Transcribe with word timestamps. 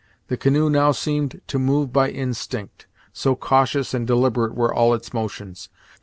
The 0.29 0.35
canoe 0.35 0.67
now 0.67 0.93
seemed 0.93 1.41
to 1.45 1.59
move 1.59 1.93
by 1.93 2.09
instinct, 2.09 2.87
so 3.13 3.35
cautious 3.35 3.93
and 3.93 4.07
deliberate 4.07 4.55
were 4.55 4.73
all 4.73 4.95
its 4.95 5.13
motions. 5.13 5.69